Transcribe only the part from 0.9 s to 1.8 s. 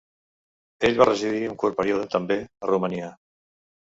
va residir un curt